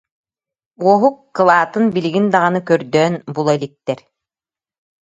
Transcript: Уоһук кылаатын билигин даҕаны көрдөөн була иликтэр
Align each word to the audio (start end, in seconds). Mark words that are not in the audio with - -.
Уоһук 0.83 1.15
кылаатын 1.35 1.85
билигин 1.95 2.25
даҕаны 2.33 2.59
көрдөөн 2.69 3.13
була 3.35 3.51
иликтэр 3.57 3.99